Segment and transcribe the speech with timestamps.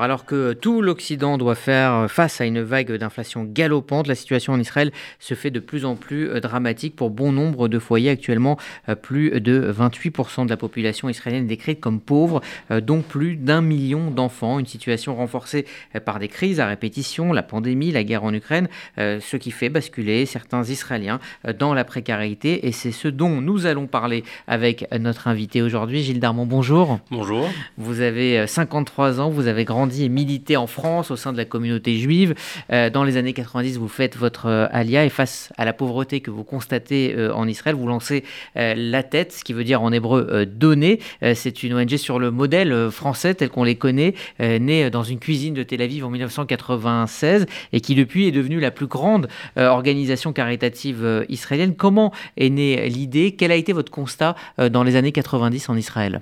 [0.00, 4.60] Alors que tout l'Occident doit faire face à une vague d'inflation galopante, la situation en
[4.60, 8.10] Israël se fait de plus en plus euh, dramatique pour bon nombre de foyers.
[8.10, 8.58] Actuellement,
[8.88, 13.34] euh, plus de 28% de la population israélienne est décrite comme pauvre, euh, dont plus
[13.34, 14.60] d'un million d'enfants.
[14.60, 15.66] Une situation renforcée
[16.04, 20.26] par des crises à répétition, la pandémie, la guerre en Ukraine, ce qui fait basculer
[20.26, 21.18] certains Israéliens
[21.58, 22.68] dans la précarité.
[22.68, 26.46] Et c'est ce dont nous allons parler avec notre invité aujourd'hui, Gilles Darmon.
[26.46, 27.00] Bonjour.
[27.10, 27.48] Bonjour.
[27.78, 31.44] Vous avez 53 ans, vous avez grandi et milité en France au sein de la
[31.44, 32.34] communauté juive.
[32.72, 36.20] Euh, dans les années 90, vous faites votre euh, alia et face à la pauvreté
[36.20, 38.24] que vous constatez euh, en Israël, vous lancez
[38.54, 41.00] La Tête, ce qui veut dire en hébreu donner.
[41.34, 45.54] C'est une ONG sur le modèle français tel qu'on les connaît, née dans une cuisine
[45.54, 51.24] de Tel Aviv en 1996 et qui depuis est devenue la plus grande organisation caritative
[51.28, 51.74] israélienne.
[51.74, 53.34] Comment est née l'idée?
[53.36, 56.20] Quel a été votre constat dans les années 90 en Israël?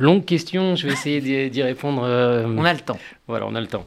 [0.00, 2.04] Longue question, je vais essayer d'y répondre.
[2.04, 2.98] Euh, on a le temps.
[3.28, 3.84] Voilà, on a le temps.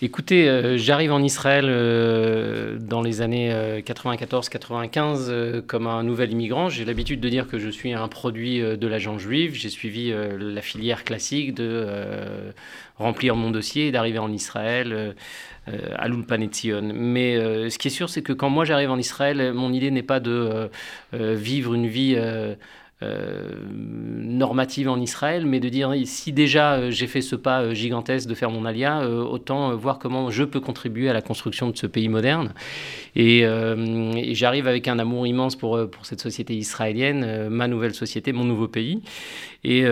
[0.00, 3.52] Écoutez, euh, j'arrive en Israël euh, dans les années
[3.84, 6.68] 94-95 comme un nouvel immigrant.
[6.68, 9.54] J'ai l'habitude de dire que je suis un produit de l'agent juif.
[9.54, 11.84] J'ai suivi la filière classique de
[12.96, 15.16] remplir mon dossier et d'arriver en Israël.
[15.66, 16.46] à l'Ulpan
[16.94, 17.34] Mais
[17.70, 20.20] ce qui est sûr, c'est que quand moi j'arrive en Israël, mon idée n'est pas
[20.20, 20.70] de
[21.12, 22.16] vivre une vie
[23.02, 28.26] normative en Israël, mais de dire si déjà euh, j'ai fait ce pas euh, gigantesque
[28.26, 31.86] de faire mon alia, autant voir comment je peux contribuer à la construction de ce
[31.86, 32.54] pays moderne.
[33.14, 33.44] Et,
[34.34, 38.68] j'arrive avec un amour immense pour, pour cette société israélienne, ma nouvelle société, mon nouveau
[38.68, 39.02] pays.
[39.68, 39.84] Et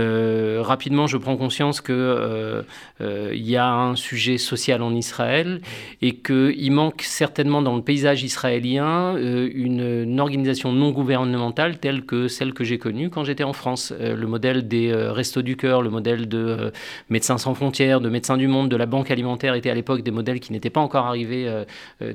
[0.60, 2.64] rapidement, je prends conscience qu'il
[3.00, 5.60] il y a un sujet social en Israël
[6.00, 12.28] et qu'il manque certainement dans le paysage israélien une, une organisation non gouvernementale telle que
[12.28, 13.92] celle que j'ai connue quand j'étais en France.
[14.00, 16.70] Euh, le modèle des euh, Restos du Cœur, le modèle de euh,
[17.08, 20.10] Médecins sans frontières, de Médecins du Monde, de la Banque alimentaire étaient à l'époque des
[20.10, 21.64] modèles qui n'étaient pas encore arrivés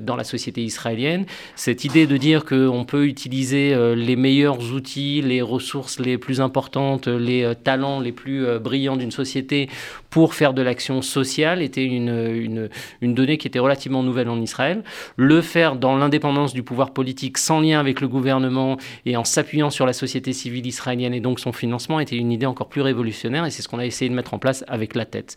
[0.00, 1.26] dans la société israélienne.
[1.54, 7.06] Cette idée de dire qu'on peut utiliser les meilleurs outils, les ressources les plus importantes,
[7.08, 9.68] les talents les plus brillants d'une société
[10.10, 12.68] pour faire de l'action sociale était une, une,
[13.00, 14.82] une, donnée qui était relativement nouvelle en Israël.
[15.16, 19.70] Le faire dans l'indépendance du pouvoir politique, sans lien avec le gouvernement et en s'appuyant
[19.70, 23.44] sur la société civile israélienne et donc son financement était une idée encore plus révolutionnaire
[23.44, 25.36] et c'est ce qu'on a essayé de mettre en place avec la tête.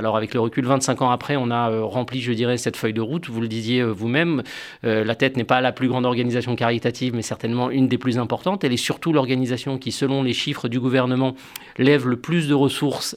[0.00, 2.94] Alors avec le recul, 25 ans après, on a euh, rempli, je dirais, cette feuille
[2.94, 3.28] de route.
[3.28, 4.42] Vous le disiez euh, vous-même,
[4.84, 8.18] euh, la tête n'est pas la plus grande organisation caritative, mais certainement une des plus
[8.18, 8.64] importantes.
[8.64, 11.34] Elle est surtout l'organisation qui, selon les chiffres du gouvernement,
[11.76, 13.14] lève le plus de ressources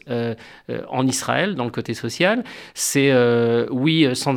[0.89, 2.43] en Israël, dans le côté social.
[2.73, 3.13] C'est,
[3.69, 4.35] oui, sans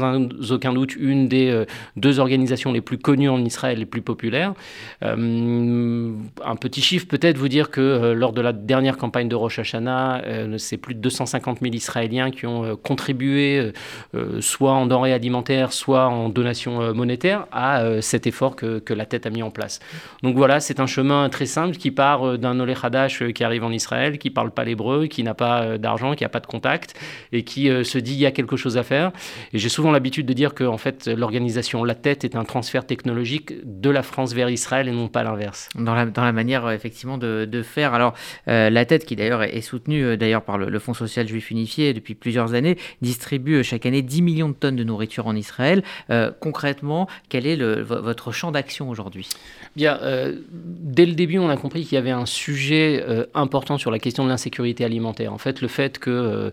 [0.51, 1.65] aucun doute, une des
[1.97, 4.55] deux organisations les plus connues en Israël, les plus populaires.
[5.03, 10.23] un petit chiffre peut-être vous dire que lors de la dernière campagne de Rosh Hashanah,
[10.59, 13.73] c'est plus de 250 000 Israéliens qui ont euh, contribué euh,
[14.15, 19.07] euh, soit en denrées alimentaires, soit en donations monétaires à cet effort que, que, la
[19.07, 19.81] tête a mis en place.
[20.23, 23.73] Donc voilà, c'est un chemin très simple qui part d'un Olé Hadash qui arrive en
[23.73, 26.95] Israël, qui parle pas l'hébreu, qui n'a pas d'argent, qui n'a pas de contact
[27.33, 29.13] et qui se dit il y a quelque chose à faire.
[29.53, 32.87] Et j'ai souvent l'habitude de dire que en fait l'organisation La Tête est un transfert
[32.87, 35.69] technologique de la France vers Israël et non pas l'inverse.
[35.75, 37.95] Dans la, dans la manière effectivement de, de faire.
[37.95, 38.15] Alors
[38.47, 42.15] La Tête qui d'ailleurs est, soutenue d'ailleurs par le, le Fonds social juif unifié depuis
[42.19, 45.83] plusieurs années, distribue chaque année 10 millions de tonnes de nourriture en Israël.
[46.11, 49.29] Euh, concrètement, quel est votre champ d'action aujourd'hui?
[49.75, 53.79] Bien, euh, dès le début, on a compris qu'il y avait un sujet euh, important
[53.79, 55.33] sur la question de l'insécurité alimentaire.
[55.33, 56.53] En fait, le fait que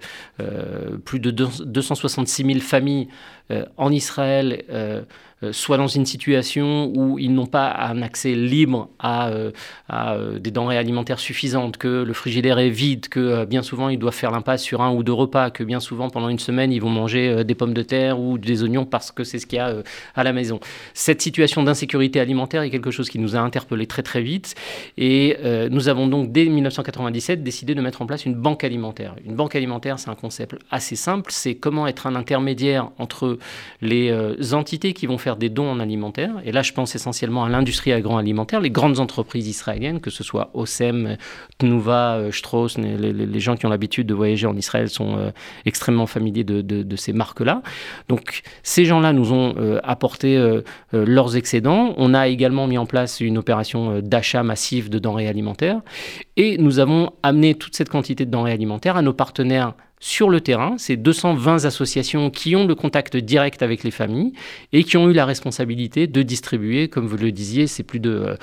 [1.05, 3.07] plus de 266 000 familles
[3.77, 5.01] en Israël euh,
[5.51, 9.51] soit dans une situation où ils n'ont pas un accès libre à, euh,
[9.91, 14.13] euh, des denrées alimentaires suffisantes, que le frigidaire est vide, que bien souvent ils doivent
[14.13, 16.89] faire l'impasse sur un ou deux repas, que bien souvent pendant une semaine ils vont
[16.89, 19.75] manger des pommes de terre ou des oignons parce que c'est ce qu'il y a
[20.15, 20.59] à la maison.
[20.93, 24.55] Cette situation d'insécurité alimentaire est quelque chose qui nous a interpellés très très vite
[24.97, 25.37] et
[25.69, 29.15] nous avons donc dès 1997 décidé de mettre en place une banque alimentaire.
[29.25, 33.37] Une banque alimentaire, c'est un concept assez simple, c'est comment être un intermédiaire entre
[33.81, 34.13] les
[34.53, 36.31] entités qui vont faire des dons en alimentaire.
[36.45, 40.49] Et là, je pense essentiellement à l'industrie agroalimentaire, les grandes entreprises israéliennes, que ce soit
[40.53, 41.17] Osem,
[41.59, 45.31] Tnuva, euh, Strauss, les, gens qui ont l'habitude de voyager en Israël sont euh,
[45.65, 47.61] extrêmement familiers de, ces marques-là.
[48.09, 50.39] Donc, ces gens-là nous ont euh, apporté
[50.91, 51.93] leurs excédents.
[51.97, 55.81] On a également mis en place une opération d'achat massif de denrées alimentaires.
[56.37, 60.41] Et nous avons amené toute cette quantité de denrées alimentaires à nos partenaires sur le
[60.41, 64.33] terrain, ces 220 associations qui ont le contact direct avec les familles
[64.73, 68.35] et qui ont eu la responsabilité de distribuer, comme vous le disiez, c'est plus de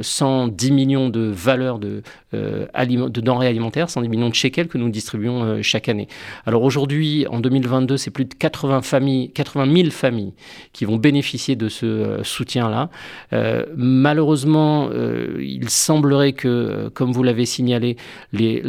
[0.00, 2.02] 110 millions de valeurs de,
[2.32, 6.08] de, denrées alimentaires, 110 millions de shekels que nous distribuons chaque année.
[6.46, 10.32] Alors aujourd'hui, en 2022, c'est plus de 80, familles, 80 000 familles
[10.72, 12.88] qui vont bénéficier de ce soutien-là.
[13.76, 14.88] malheureusement,
[15.38, 17.98] il semblerait que, comme vous l'avez signalé,
[18.32, 18.62] les,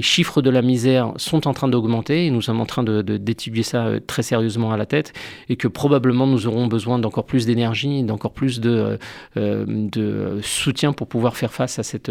[0.00, 3.66] chiffres de la misère sont en train d'augmenter et nous sommes en train d'étudier de,
[3.66, 5.12] ça euh, très sérieusement à la tête
[5.48, 8.98] et que probablement nous aurons besoin d'encore plus d'énergie, d'encore plus de,
[9.36, 12.10] euh, de soutien pour pouvoir faire face à cette,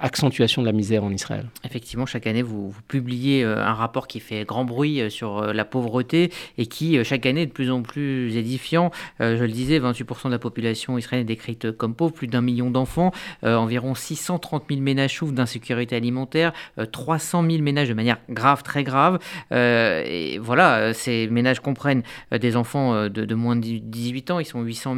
[0.00, 1.46] accentuation de la misère en Israël.
[1.64, 6.32] Effectivement, chaque année, vous, publiez euh, un rapport qui fait grand bruit sur la pauvreté
[6.58, 8.90] et qui, chaque année, est de plus en plus édifiant.
[9.20, 12.70] Je le disais, 28% de la population israélienne est décrite comme pauvre, plus d'un million
[12.70, 13.12] d'enfants,
[13.42, 16.52] environ 630 000 ménages souffrent d'insécurité alimentaire,
[16.92, 19.18] 300 000 ménages de manière grave, très grave.
[19.52, 22.02] Euh, et voilà, euh, ces ménages comprennent
[22.32, 24.96] euh, des enfants de, moins de 18 ans, ils sont 800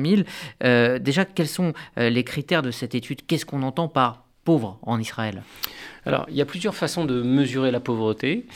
[0.60, 0.98] 000.
[0.98, 3.26] déjà, quels sont les critères de cette étude?
[3.26, 5.42] Qu'est-ce qu'on entend par pauvre en Israël?
[6.04, 8.46] Alors, il y a plusieurs façons de mesurer la pauvreté.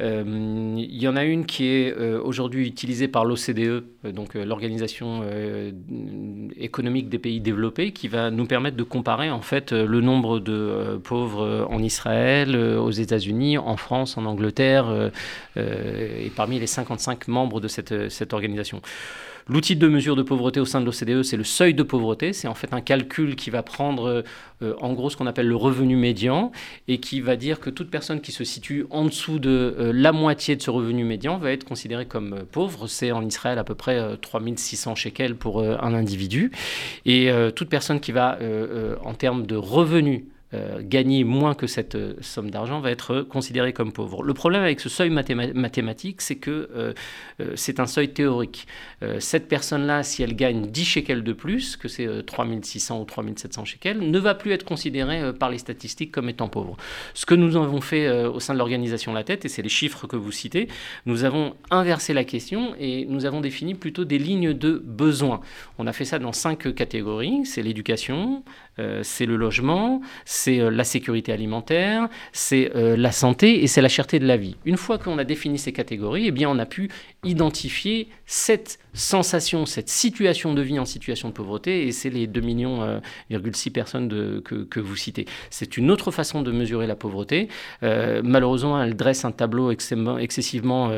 [0.00, 4.34] Euh, il y en a une qui est euh, aujourd'hui utilisée par l'OCDE, euh, donc
[4.34, 5.22] l'Organisation
[6.56, 11.00] économique des pays développés, qui va nous permettre de comparer en fait le nombre de
[11.02, 15.10] pauvres en Israël, aux États-Unis, en France, en Angleterre,
[15.56, 18.80] et parmi les 55 membres de cette, cette organisation.
[19.48, 22.32] L'outil de mesure de pauvreté au sein de l'OCDE, c'est le seuil de pauvreté.
[22.32, 24.24] C'est en fait un calcul qui va prendre
[24.62, 26.52] euh, en gros ce qu'on appelle le revenu médian
[26.88, 30.12] et qui va dire que toute personne qui se situe en dessous de euh, la
[30.12, 32.86] moitié de ce revenu médian va être considérée comme euh, pauvre.
[32.86, 36.52] C'est en Israël à peu près 3600 shekels pour un individu.
[37.06, 38.38] Et toute personne qui va,
[39.02, 40.22] en termes de revenus,
[40.52, 44.24] euh, gagner moins que cette euh, somme d'argent va être considéré comme pauvre.
[44.24, 46.92] Le problème avec ce seuil mathématique, c'est que euh,
[47.54, 48.66] c'est un seuil théorique.
[49.18, 53.98] cette personne-là, si elle gagne 10 shekels de plus, que c'est 3600 ou 3700 shekels,
[53.98, 56.76] ne va plus être considérée par les statistiques comme étant pauvre.
[57.14, 60.06] Ce que nous avons fait au sein de l'organisation La Tête, et c'est les chiffres
[60.06, 60.68] que vous citez,
[61.06, 65.40] nous avons inversé la question et nous avons défini plutôt des lignes de besoins.
[65.78, 67.46] On a fait ça dans cinq catégories.
[67.46, 68.44] C'est l'éducation,
[69.02, 73.88] c'est le logement, c'est euh, la sécurité alimentaire, c'est euh, la santé et c'est la
[73.88, 74.56] cherté de la vie.
[74.64, 76.88] Une fois qu'on a défini ces catégories, eh on a pu
[77.24, 82.44] identifier cette sensation, cette situation de vie en situation de pauvreté, et c'est les 2,6
[82.44, 83.00] millions euh,
[83.72, 85.26] personnes de, que, vous citez.
[85.50, 87.48] C'est une autre façon de mesurer la pauvreté.
[87.82, 90.90] malheureusement, elle dresse un tableau excessivement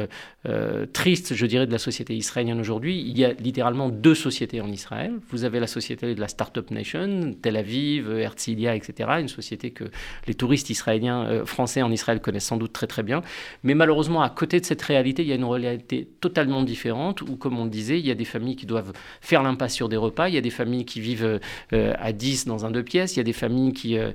[0.93, 3.01] triste, je dirais, de la société israélienne aujourd'hui.
[3.01, 5.13] Il y a littéralement deux sociétés en Israël.
[5.31, 9.85] Vous avez la société de la Startup Nation, Tel Aviv, Herzliya, etc., une société que
[10.27, 13.23] les touristes israéliens, euh, français en Israël connaissent sans doute très très bien.
[13.63, 17.37] Mais malheureusement, à côté de cette réalité, il y a une réalité totalement différente où,
[17.37, 20.29] comme on le il y a des familles qui doivent faire l'impasse sur des repas,
[20.29, 21.41] il y a des familles qui vivent
[21.73, 24.13] euh, à 10 dans un deux pièces, il y a des familles qui euh,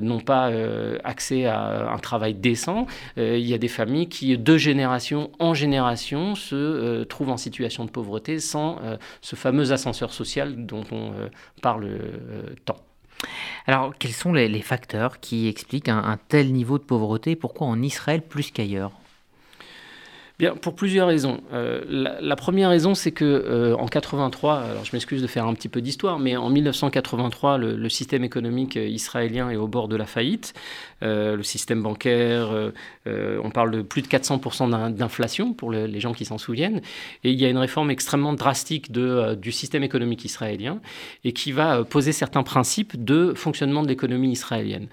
[0.00, 0.50] n'ont pas
[1.04, 2.86] accès à un travail décent,
[3.16, 7.90] il y a des familles qui, de génération en génération, se trouvent en situation de
[7.90, 8.78] pauvreté sans
[9.20, 11.12] ce fameux ascenseur social dont on
[11.62, 11.88] parle
[12.64, 12.76] tant.
[13.66, 17.32] Alors, quels sont les, facteurs qui expliquent un, tel niveau de pauvreté?
[17.32, 18.92] Et pourquoi en Israël plus qu'ailleurs?
[20.38, 21.40] Bien, pour plusieurs raisons.
[21.54, 25.54] Euh, la, première raison, c'est que euh, en 83, alors je m'excuse de faire un
[25.54, 30.04] petit peu d'histoire, mais en 1983, le, système économique israélien est au bord de la
[30.04, 30.52] faillite.
[31.02, 32.50] Euh, le système bancaire,
[33.06, 36.82] on parle de plus de 400% d'inflation pour les gens qui s'en souviennent,
[37.24, 40.80] et il y a une réforme extrêmement drastique du système économique israélien
[41.24, 44.88] et qui va poser certains principes de fonctionnement de l'économie israélienne.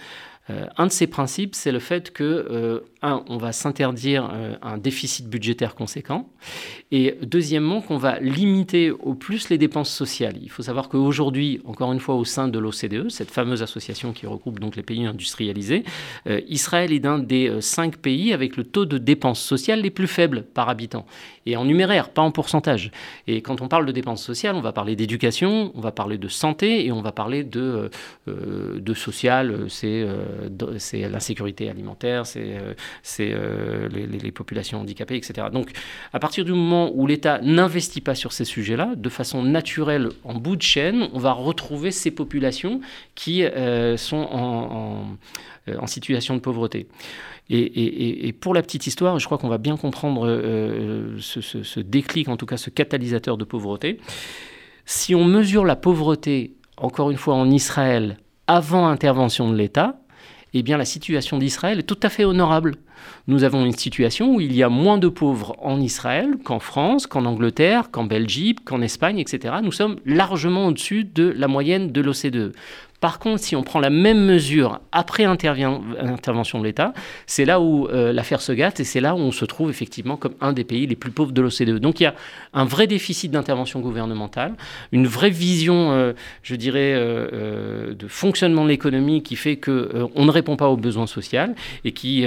[0.50, 5.28] Un de ces principes, c'est le fait que un, on va s'interdire euh, un déficit
[5.28, 6.30] budgétaire conséquent,
[6.92, 10.36] et deuxièmement, qu'on va limiter au plus les dépenses sociales.
[10.42, 14.26] Il faut savoir qu'aujourd'hui, encore une fois, au sein de l'OCDE, cette fameuse association qui
[14.26, 15.84] regroupe donc les pays industrialisés,
[16.28, 19.92] euh, Israël est d'un des euh, cinq pays avec le taux de dépenses sociales les
[19.92, 21.06] plus faibles par habitant,
[21.46, 22.92] et en numéraire, pas en pourcentage.
[23.28, 26.30] Et quand on parle de dépenses sociales, on va parler d'éducation, on va parler de
[26.30, 27.90] santé, et on va parler de,
[28.28, 30.08] de social, c'est
[30.94, 32.58] l'insécurité alimentaire, c'est
[33.02, 35.48] c'est euh, les, populations handicapées, etc.
[35.52, 35.72] Donc,
[36.14, 40.34] à partir du moment où l'État n'investit pas sur ces sujets-là, de façon naturelle, en
[40.36, 42.82] bout de chaîne, on va retrouver ces populations
[43.16, 44.28] qui euh, sont
[45.68, 46.88] euh, en, situation de pauvreté.
[47.50, 50.26] Et, pour la petite histoire, je crois qu'on va bien comprendre
[51.20, 54.00] ce, ce déclic, en tout cas ce catalyseur de pauvreté.
[54.86, 60.00] Si on mesure la pauvreté, encore une fois en Israël, avant intervention de l'État,
[60.54, 62.76] eh bien la situation d'Israël est tout à fait honorable.
[63.28, 67.08] Nous avons une situation où il y a moins de pauvres en Israël qu'en France,
[67.08, 69.56] qu'en Angleterre, qu'en Belgique, qu'en Espagne, etc.
[69.64, 72.54] Nous sommes largement au-dessus de la moyenne de l'OCDE.
[73.04, 76.94] Par contre, si on prend la même mesure après intervention de l'État,
[77.26, 80.16] c'est là où euh, l'affaire se gâte et c'est là où on se trouve effectivement
[80.16, 81.80] comme un des pays les plus pauvres de l'OCDE.
[81.80, 82.16] Donc il y a
[82.54, 84.54] un vrai déficit d'intervention gouvernementale,
[84.94, 90.32] une vraie vision, euh, je dirais, euh, de fonctionnement de l'économie qui fait qu'on ne
[90.32, 91.42] répond pas aux besoins sociaux
[91.84, 92.24] et qui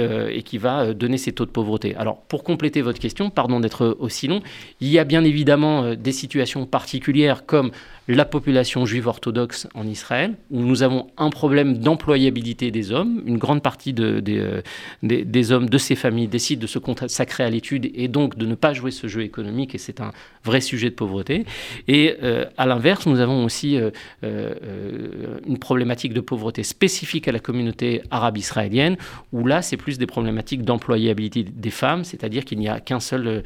[0.59, 1.95] va donner ces taux de pauvreté.
[1.95, 4.41] Alors pour compléter votre question, pardon d'être aussi long,
[4.79, 7.71] il y a bien évidemment des situations particulières comme
[8.15, 13.21] la population juive orthodoxe en Israël, où nous avons un problème d'employabilité des hommes.
[13.25, 14.61] Une grande partie euh,
[15.03, 18.55] des, hommes de ces familles décident de se consacrer à l'étude et donc de ne
[18.55, 21.45] pas jouer ce jeu économique, et c'est un vrai sujet de pauvreté.
[21.87, 27.39] Et euh, à l'inverse, nous avons aussi euh, une problématique de pauvreté spécifique à la
[27.39, 28.95] communauté arabe israélienne,
[29.33, 33.43] où là, c'est plus des problématiques d'employabilité des femmes, c'est-à-dire qu'il n'y a qu'un seul,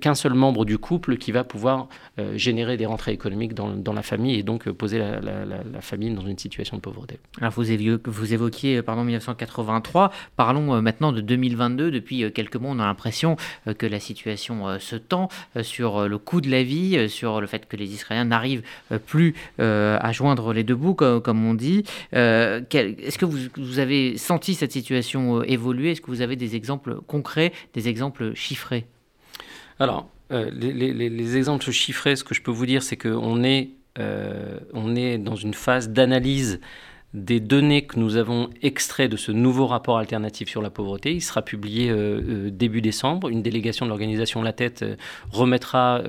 [0.00, 1.88] qu'un seul membre du couple qui va pouvoir
[2.48, 6.10] générer des rentrées économiques dans, dans la famille et donc euh, poser la, la, famille
[6.14, 7.18] dans une situation de pauvreté.
[7.40, 11.90] Alors vous, évoquiez, vous évoquiez pardon, 1983, parlons euh, maintenant de 2022.
[11.90, 13.36] Depuis quelques mois, on a l'impression
[13.78, 15.28] que la situation se tend
[15.62, 18.62] sur le coût de la vie, sur le fait que les Israéliens n'arrivent
[19.06, 21.84] plus à joindre les deux bouts, comme, on dit.
[22.12, 25.92] Est-ce que vous, vous, avez senti cette situation évoluer?
[25.92, 28.86] Est-ce que vous avez des exemples concrets, des exemples chiffrés?
[29.78, 34.58] Alors, euh, les, exemples chiffrés, ce que je peux vous dire, c'est qu'on est, euh,
[34.74, 36.60] on est dans une phase d'analyse
[37.14, 41.14] des données que nous avons extraites de ce nouveau rapport alternatif sur la pauvreté.
[41.14, 43.30] Il sera publié euh, euh, début décembre.
[43.30, 44.96] Une délégation de l'organisation La Tête euh,
[45.30, 46.02] remettra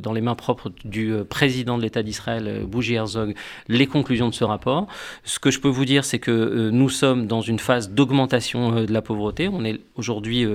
[0.00, 3.34] dans les mains propres du président de l'État d'Israël, Bougie Herzog,
[3.68, 4.86] les conclusions de ce rapport.
[5.24, 8.92] Ce que je peux vous dire, c'est que nous sommes dans une phase d'augmentation de
[8.92, 9.48] la pauvreté.
[9.48, 10.46] On est aujourd'hui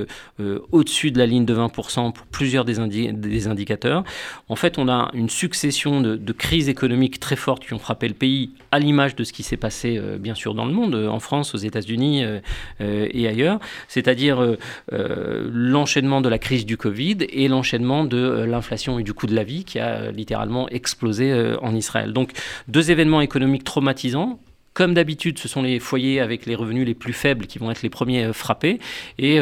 [0.71, 4.03] au-dessus de la ligne de 20% pour plusieurs des, indicateurs.
[4.50, 8.07] En fait, on a une succession de, de crises économiques très fortes qui ont frappé
[8.07, 10.95] le pays, à l'image de ce qui s'est passé euh, bien sûr dans le monde,
[10.95, 12.39] en France, aux États-Unis euh,
[12.81, 14.55] euh, et ailleurs, c'est-à-dire
[14.91, 19.43] l'enchaînement de la crise du Covid et l'enchaînement de l'inflation et du coût de la
[19.43, 22.13] vie qui a littéralement explosé en Israël.
[22.13, 22.31] Donc
[22.67, 24.39] deux événements économiques traumatisants
[24.75, 27.82] comme d'habitude, ce sont les foyers avec les revenus les plus faibles qui vont être
[27.82, 28.79] les premiers frappés.
[29.17, 29.39] Et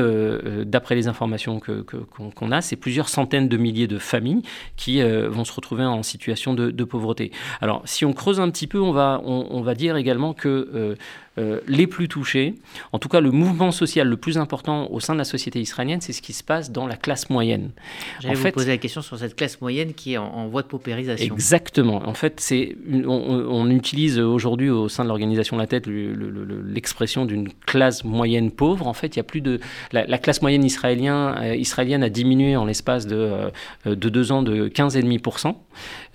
[0.64, 4.44] d'après les informations qu'on a, c'est plusieurs centaines de milliers de familles
[4.78, 7.32] qui vont se retrouver en situation de, pauvreté.
[7.62, 10.96] Alors, si on creuse un petit peu, on va, on va dire également que
[11.40, 12.54] euh, les plus touchés.
[12.92, 16.00] En tout cas, le mouvement social le plus important au sein de la société israélienne,
[16.00, 17.72] c'est ce qui se passe dans la classe moyenne.
[18.20, 21.34] J'allais vous poser la question sur cette classe moyenne qui est en, voie de paupérisation.
[21.34, 22.08] Exactement.
[22.08, 28.04] En fait, c'est on, utilise aujourd'hui au sein de l'organisation La Tête l'expression d'une classe
[28.04, 28.86] moyenne pauvre.
[28.86, 29.60] En fait, il y a plus de
[29.92, 33.50] la, classe moyenne israélienne, euh, israélienne a diminué en l'espace de, euh,
[33.86, 35.56] de deux ans de 15,5%.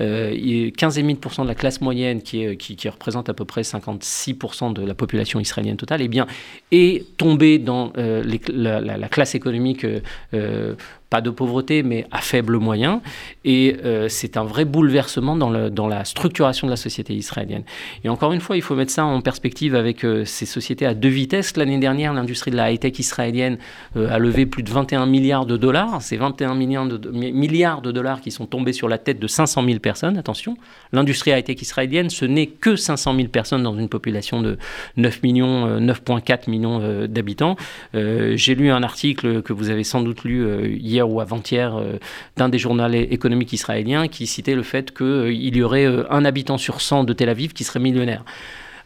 [0.00, 4.82] Euh, 15,5% de la classe moyenne qui, qui, qui, représente à peu près 56% de
[4.82, 6.26] la population population israélienne totale, eh bien,
[6.70, 10.00] est tombée dans euh, la, classe économique euh,
[10.34, 10.74] euh,
[11.10, 13.00] pas de pauvreté, mais à faible moyen.
[13.44, 17.62] Et euh, c'est un vrai bouleversement dans, la structuration de la société israélienne.
[18.04, 20.94] Et encore une fois, il faut mettre ça en perspective avec euh, ces sociétés à
[20.94, 21.56] deux vitesses.
[21.56, 23.58] L'année dernière, l'industrie de la high-tech israélienne
[23.96, 26.02] euh, a levé plus de 21 milliards de dollars.
[26.02, 29.64] C'est 21 milliards de, milliards de dollars qui sont tombés sur la tête de 500
[29.64, 30.18] 000 personnes.
[30.18, 30.56] Attention,
[30.92, 34.58] l'industrie high-tech israélienne, ce n'est que 500 000 personnes dans une population de
[34.98, 37.56] 9 millions, 9,4 millions d'habitants.
[37.94, 41.98] J'ai lu un article que vous avez sans doute lu hier ou avant-hier euh,
[42.36, 46.24] d'un des journaux économiques israéliens qui citait le fait qu'il euh, y aurait euh, un
[46.24, 48.24] habitant sur 100 de Tel Aviv qui serait millionnaire.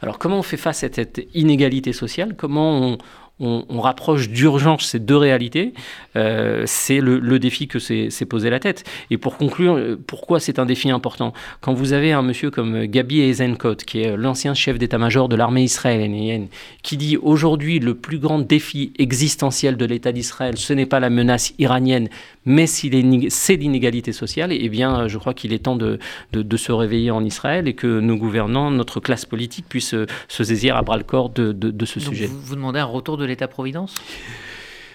[0.00, 2.34] Alors comment on fait face à cette inégalité sociale?
[2.36, 2.98] Comment
[3.40, 5.74] on, rapproche d'urgence ces deux réalités,
[6.16, 8.84] euh, c'est le, défi que s'est posé la tête.
[9.10, 11.32] Et pour conclure, euh, pourquoi c'est un défi important?
[11.60, 15.64] Quand vous avez un monsieur comme Gabi Eisenkot, qui est l'ancien chef d'état-major de l'armée
[15.64, 16.48] israélienne,
[16.82, 21.10] qui dit aujourd'hui le plus grand défi existentiel de l'État d'Israël, ce n'est pas la
[21.10, 22.08] menace iranienne,
[22.44, 25.98] mais c'est l'inégalité sociale, eh bien, je crois qu'il est temps de,
[26.56, 29.96] se réveiller en Israël et que nos gouvernants, notre classe politique, puissent
[30.28, 32.26] se saisir à bras le corps de, ce sujet.
[32.26, 33.94] Vous, vous demandez un retour de l'État-providence?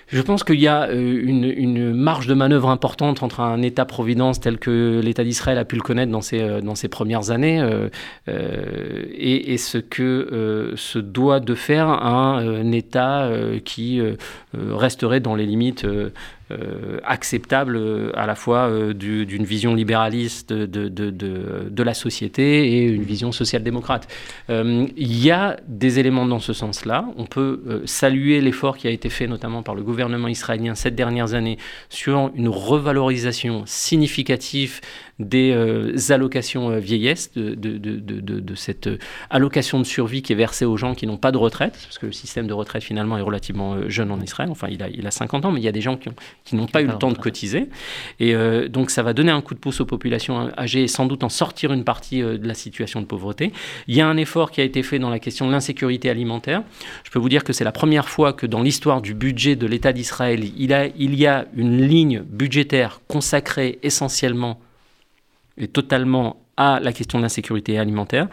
[0.09, 4.57] Je pense qu'il y a euh, une, marge de manœuvre importante entre un État-providence tel
[4.57, 7.89] que l'État d'Israël a pu le connaître dans ses, euh, premières années euh,
[9.13, 13.29] et, ce que se doit de faire un, État
[13.65, 14.01] qui
[14.53, 15.85] resterait dans les limites
[16.49, 23.03] euh, acceptable euh, à la fois euh, d'une vision libéraliste de, la société et une
[23.03, 24.07] vision social-démocrate.
[24.49, 27.05] Il y a des éléments dans ce sens-là.
[27.17, 31.33] On peut saluer l'effort qui a été fait notamment par le gouvernement israélien ces dernières
[31.33, 31.57] années
[31.89, 34.81] sur une revalorisation significative
[35.19, 38.89] des allocations vieillesse, de, de, de, de, cette
[39.29, 42.05] allocation de survie qui est versée aux gens qui n'ont pas de retraite, parce que
[42.05, 45.11] le système de retraite finalement est relativement jeune en Israël, enfin il a, il a
[45.11, 46.97] 50 ans, mais il y a des gens qui ont, qui n'ont pas eu le
[46.97, 47.67] temps de cotiser.
[48.19, 51.05] Et euh, donc ça va donner un coup de pouce aux populations âgées et sans
[51.05, 53.51] doute en sortir une partie euh, de la situation de pauvreté.
[53.87, 56.63] Il y a un effort qui a été fait dans la question de l'insécurité alimentaire.
[57.03, 59.67] Je peux vous dire que c'est la première fois que dans l'histoire du budget de
[59.67, 64.59] l'État d'Israël, il, il y a une ligne budgétaire consacrée essentiellement
[65.57, 68.27] et totalement à la question de l'insécurité alimentaire.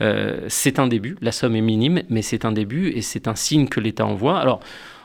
[0.00, 3.36] Euh, c'est un début, la somme est minime, mais c'est un début et c'est un
[3.36, 4.38] signe que l'État envoie.
[4.38, 4.60] Alors,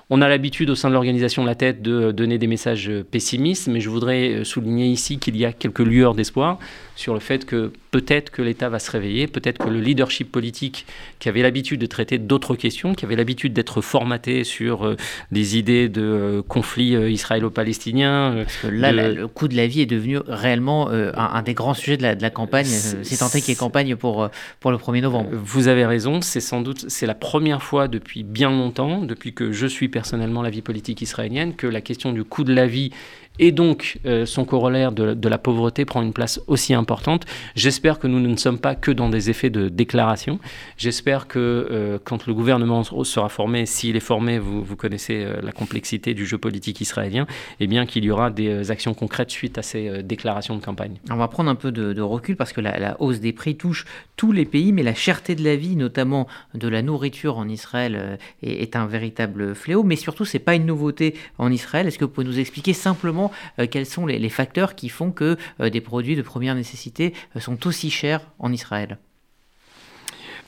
[0.09, 3.79] on a l'habitude au sein de l'organisation La Tête de donner des messages pessimistes, mais
[3.79, 6.59] je voudrais souligner ici qu'il y a quelques lueurs d'espoir
[6.95, 10.87] sur le fait que peut-être que l'État va se réveiller, peut-être que le leadership politique
[11.19, 14.97] qui avait l'habitude de traiter d'autres questions, qui avait l'habitude d'être formaté sur euh,
[15.31, 18.45] des idées de euh, conflits euh, israélo-palestiniens.
[18.63, 22.29] là, le coût de la vie est devenu réellement un, des grands sujets de la,
[22.31, 22.65] campagne.
[22.65, 24.27] C'est tenté qu'il y ait campagne pour,
[24.59, 25.29] pour le 1er novembre.
[25.31, 29.51] Vous avez raison, c'est sans doute c'est la première fois depuis bien longtemps, depuis que
[29.51, 32.91] je suis personnellement la vie politique israélienne, que la question du coût de la vie
[33.39, 37.25] et donc euh, son corollaire de, la pauvreté prend une place aussi importante.
[37.55, 40.39] J'espère que nous ne sommes pas que dans des effets de déclaration.
[40.77, 45.41] J'espère que euh, quand le gouvernement sera formé, s'il est formé, vous, vous connaissez euh,
[45.41, 47.25] la complexité du jeu politique israélien,
[47.59, 50.97] eh bien qu'il y aura des actions concrètes suite à ces déclarations de campagne.
[51.09, 53.85] On va prendre un peu de, recul parce que la, hausse des prix touche
[54.17, 58.19] tous les pays, mais la cherté de la vie, notamment de la nourriture en Israël,
[58.43, 59.83] est, est un véritable fléau.
[59.83, 61.87] Mais surtout, c'est pas une nouveauté en Israël.
[61.87, 63.22] Est-ce que vous pouvez nous expliquer simplement
[63.59, 67.39] euh, quels sont les, facteurs qui font que euh, des produits de première nécessité euh,
[67.39, 68.97] sont aussi chers en Israël?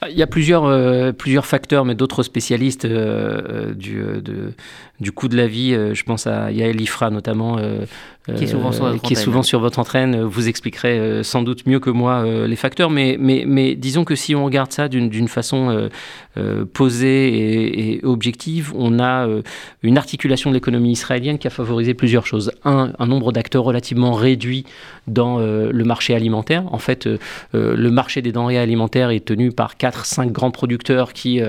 [0.10, 4.04] Il y a plusieurs, plusieurs facteurs, mais d'autres spécialistes du,
[5.00, 7.58] du coût de la vie, je pense à Yael Ifra notamment,
[8.36, 11.80] qui est souvent sur, qui est souvent sur votre entraîne, vous expliquerait sans doute mieux
[11.80, 15.90] que moi les facteurs, mais, mais, mais disons que si on regarde ça d'une façon
[16.38, 19.42] euh, posée et, objective, on a euh,
[19.84, 22.52] une articulation de l'économie israélienne qui a favorisé plusieurs choses.
[22.66, 24.66] Un, un nombre d'acteurs relativement réduit
[25.08, 26.66] dans euh, le marché alimentaire.
[26.74, 27.08] En fait,
[27.54, 31.40] le marché des denrées alimentaires est tenu par 4-5 grands producteurs qui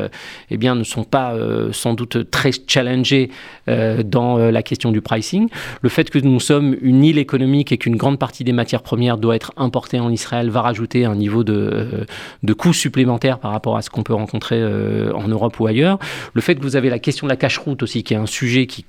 [0.50, 1.34] eh bien, ne sont pas
[1.72, 3.30] sans doute très challengés
[3.66, 5.48] dans la question du pricing.
[5.82, 9.18] Le fait que nous sommes une île économique et qu'une grande partie des matières premières
[9.18, 12.07] doit être importée en Israël va rajouter un niveau de,
[12.42, 15.98] de coûts supplémentaires par rapport à ce qu'on peut rencontrer euh, en Europe ou ailleurs.
[16.35, 18.66] Le fait que vous avez la question de la cache-route aussi, qui est un sujet
[18.66, 18.85] qui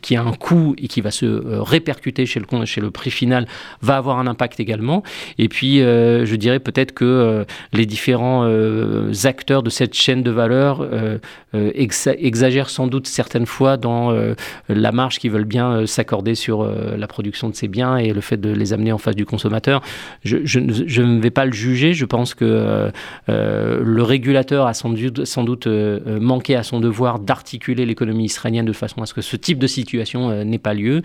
[0.00, 3.10] qui a un coût et qui va se euh, répercuter chez le, chez le prix
[3.10, 3.46] final
[3.80, 5.02] va avoir un impact également.
[5.38, 8.22] Et puis, euh, je dirais peut-être que euh, les différents
[9.24, 10.86] acteurs de cette chaîne de valeur
[11.54, 14.14] exagèrent sans doute certaines fois dans
[14.68, 18.36] la marge qu'ils veulent bien s'accorder sur la production de ces biens et le fait
[18.36, 19.82] de les amener en face du consommateur.
[20.24, 21.94] Je, ne vais pas le juger.
[21.94, 22.90] Je pense que
[23.28, 28.72] le régulateur a sans doute, sans doute manqué à son devoir d'articuler l'économie israélienne de
[28.72, 31.02] façon à ce que ce type de situation euh, n'ait pas lieu.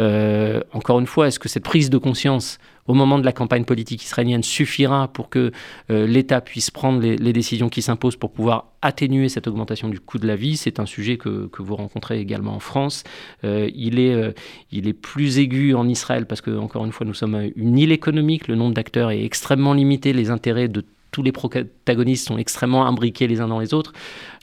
[0.00, 3.64] Euh, encore une fois, est-ce que cette prise de conscience au moment de la campagne
[3.64, 5.52] politique israélienne suffira pour que
[5.90, 10.18] euh, l'État puisse prendre les, décisions qui s'imposent pour pouvoir atténuer cette augmentation du coût
[10.18, 10.56] de la vie?
[10.56, 13.04] C'est un sujet que, que, vous rencontrez également en France.
[13.44, 14.34] il, est,
[14.72, 17.92] il est plus aigu en Israël parce que, encore une fois, nous sommes une île
[17.92, 18.48] économique.
[18.48, 20.12] Le nombre d'acteurs est extrêmement limité.
[20.12, 23.92] Les intérêts de tous les protagonistes sont extrêmement imbriqués les uns dans les autres.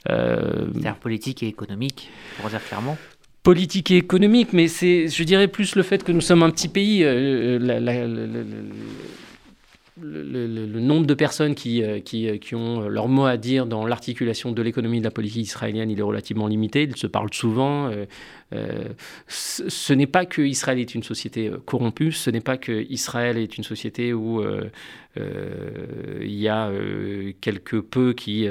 [0.06, 2.08] C'est-à-dire politique et économique,
[2.40, 2.96] pour dire clairement
[3.42, 6.68] politique et économique, mais c'est, je dirais, plus le fait que nous sommes un petit
[6.68, 7.02] pays.
[7.04, 7.58] Euh,
[10.00, 14.52] le, nombre de personnes qui, euh, qui, qui, ont leur mot à dire dans l'articulation
[14.52, 16.84] de l'économie et de la politique israélienne, il est relativement limité.
[16.84, 17.90] Ils se parlent souvent.
[18.52, 18.88] Euh,
[19.28, 23.58] ce n'est pas que Israël est une société corrompue, ce n'est pas que Israël est
[23.58, 24.42] une société où
[25.16, 26.70] il y a
[27.40, 28.46] quelque peu qui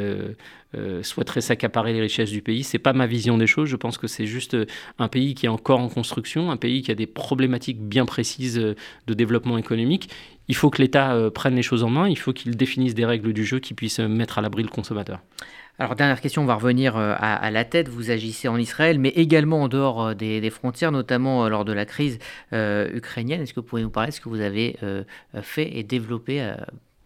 [0.75, 2.61] euh, souhaiterait s'accaparer les richesses du pays.
[2.61, 3.69] C'est pas ma vision des choses.
[3.69, 4.65] Je pense que c'est juste euh,
[4.99, 8.59] un pays qui est encore en construction, un pays qui a des problématiques bien précises
[8.59, 8.75] euh,
[9.07, 10.09] de développement économique.
[10.49, 12.07] Il faut que l'État prenne les choses en main.
[12.07, 15.19] Il faut qu'il définisse des règles du jeu qui puissent mettre à l'abri le consommateur.
[15.79, 17.87] Alors, dernière question, on va revenir à, la tête.
[17.87, 22.17] Vous agissez en Israël, mais également en dehors des, frontières, notamment lors de la crise
[22.51, 23.41] ukrainienne.
[23.41, 24.75] Est-ce que vous pouvez nous parler de ce que vous avez
[25.43, 26.51] fait et développé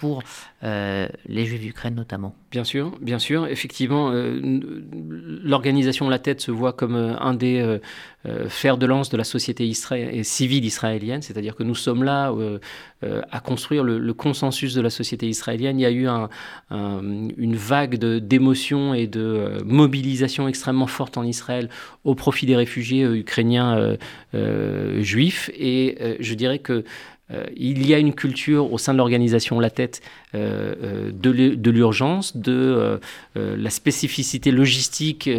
[0.02, 0.24] pour
[0.64, 2.36] les Juifs d'Ukraine notamment.
[2.50, 3.46] Bien sûr, bien sûr.
[3.48, 7.80] Effectivement, l'organisation La Tête se voit comme un des
[8.50, 9.72] fers de lance de la société
[10.24, 12.34] civile israélienne, c'est-à-dire que nous sommes là
[13.04, 15.80] à construire le, consensus de la société israélienne.
[15.80, 16.08] Il y a eu
[16.72, 21.70] une vague d'émotions et de mobilisation extrêmement forte en Israël
[22.04, 23.98] au profit des réfugiés ukrainiens
[25.00, 25.52] juifs.
[25.54, 26.84] Et je dirais que
[27.56, 32.38] il y a une culture au sein de l'organisation La Tête euh, euh, de l'urgence,
[32.38, 32.98] de euh,
[33.36, 35.30] la spécificité logistique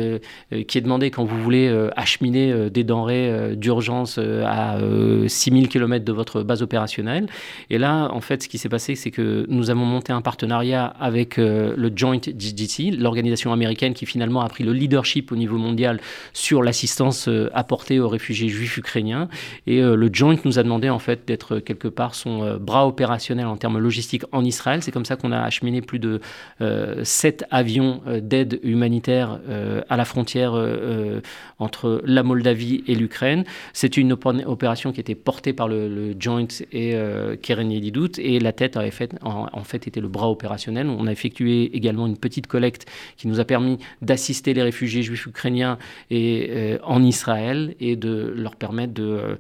[0.69, 4.79] qui est demandée quand vous voulez acheminer des denrées d'urgence à
[5.27, 7.27] 6000 km de votre base opérationnelle.
[7.71, 10.87] Et là, en fait, ce qui s'est passé, c'est que nous avons monté un partenariat
[11.01, 16.01] avec le Joint GDC, l'organisation américaine qui finalement a pris le leadership au niveau mondial
[16.33, 19.29] sur l'assistance apportée aux réfugiés juifs ukrainiens.
[19.67, 23.57] Et le Joint nous a demandé en fait d'être quelque part son bras opérationnel en
[23.57, 26.21] termes logistiques en Israël c'est comme ça qu'on a acheminé plus de
[26.61, 31.21] euh, 7 avions euh, d'aide humanitaire euh, à la frontière euh,
[31.59, 33.45] entre la Moldavie et l'Ukraine.
[33.73, 36.95] C'est une opération qui était portée par le, Joint et
[37.43, 40.89] Keren Yedidout et la tête fait, en, fait était le bras opérationnel.
[40.89, 45.27] On a effectué également une petite collecte qui nous a permis d'assister les réfugiés juifs
[45.27, 45.79] ukrainiens
[46.11, 49.39] et, en Israël et de leur permettre de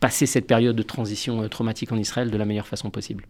[0.00, 3.24] passer cette période de transition traumatique en Israël de la meilleure façon possible.